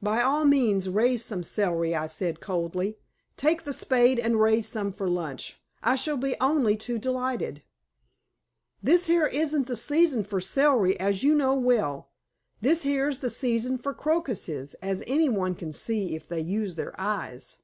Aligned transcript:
"By 0.00 0.22
all 0.22 0.44
means 0.44 0.88
raise 0.88 1.24
some 1.24 1.42
celery," 1.42 1.96
I 1.96 2.06
said 2.06 2.38
coldly. 2.38 2.96
"Take 3.36 3.64
the 3.64 3.72
spade 3.72 4.20
and 4.20 4.40
raise 4.40 4.68
some 4.68 4.92
for 4.92 5.10
lunch. 5.10 5.60
I 5.82 5.96
shall 5.96 6.16
be 6.16 6.36
only 6.40 6.76
too 6.76 6.96
delighted." 6.96 7.64
"This 8.84 9.06
here 9.06 9.26
isn't 9.26 9.66
the 9.66 9.74
season 9.74 10.22
for 10.22 10.40
celery, 10.40 10.96
as 11.00 11.24
you 11.24 11.34
know 11.34 11.54
well. 11.54 12.12
This 12.60 12.82
here's 12.84 13.18
the 13.18 13.30
season 13.30 13.76
for 13.78 13.92
crocuses, 13.92 14.74
as 14.74 15.02
any 15.08 15.28
one 15.28 15.56
can 15.56 15.72
see 15.72 16.14
if 16.14 16.28
they 16.28 16.38
use 16.38 16.76
their 16.76 16.94
eyes." 16.96 17.56